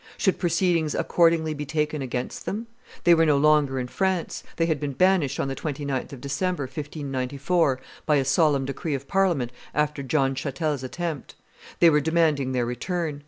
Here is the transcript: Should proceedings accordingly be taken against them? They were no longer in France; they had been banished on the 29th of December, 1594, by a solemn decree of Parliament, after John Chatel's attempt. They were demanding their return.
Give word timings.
Should 0.17 0.39
proceedings 0.39 0.95
accordingly 0.95 1.53
be 1.53 1.63
taken 1.67 2.01
against 2.01 2.47
them? 2.47 2.65
They 3.03 3.13
were 3.13 3.23
no 3.23 3.37
longer 3.37 3.77
in 3.77 3.87
France; 3.87 4.41
they 4.57 4.65
had 4.65 4.79
been 4.79 4.93
banished 4.93 5.39
on 5.39 5.47
the 5.47 5.55
29th 5.55 6.11
of 6.11 6.19
December, 6.21 6.63
1594, 6.63 7.79
by 8.07 8.15
a 8.15 8.25
solemn 8.25 8.65
decree 8.65 8.95
of 8.95 9.07
Parliament, 9.07 9.51
after 9.75 10.01
John 10.01 10.33
Chatel's 10.33 10.81
attempt. 10.81 11.35
They 11.79 11.91
were 11.91 12.01
demanding 12.01 12.51
their 12.51 12.65
return. 12.65 13.19